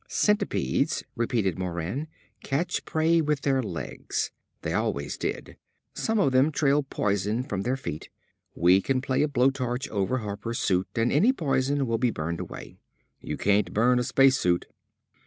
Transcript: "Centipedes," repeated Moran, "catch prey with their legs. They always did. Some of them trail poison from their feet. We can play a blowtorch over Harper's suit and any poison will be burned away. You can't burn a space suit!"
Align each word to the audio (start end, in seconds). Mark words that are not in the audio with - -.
"Centipedes," 0.07 1.03
repeated 1.15 1.59
Moran, 1.59 2.07
"catch 2.43 2.85
prey 2.85 3.21
with 3.21 3.41
their 3.41 3.61
legs. 3.61 4.31
They 4.63 4.73
always 4.73 5.15
did. 5.15 5.57
Some 5.93 6.17
of 6.19 6.31
them 6.31 6.51
trail 6.51 6.81
poison 6.81 7.43
from 7.43 7.61
their 7.61 7.77
feet. 7.77 8.09
We 8.55 8.81
can 8.81 8.99
play 9.01 9.21
a 9.21 9.27
blowtorch 9.27 9.87
over 9.89 10.17
Harper's 10.17 10.57
suit 10.57 10.87
and 10.95 11.11
any 11.11 11.31
poison 11.31 11.85
will 11.85 11.99
be 11.99 12.09
burned 12.09 12.39
away. 12.39 12.79
You 13.19 13.37
can't 13.37 13.75
burn 13.75 13.99
a 13.99 14.03
space 14.03 14.39
suit!" 14.39 14.65